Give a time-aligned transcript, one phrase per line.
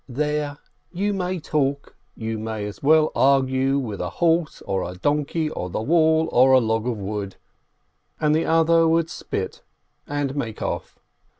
[0.09, 0.57] "There,
[0.91, 1.95] you may talk!
[2.15, 6.53] You might as well argue with a horse, or a donkey, or the wall, or
[6.53, 7.35] a log of wood!"
[8.19, 9.61] and the other would spit
[10.07, 10.97] and make off.